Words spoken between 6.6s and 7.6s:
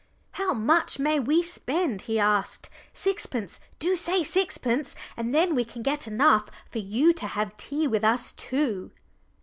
for you to have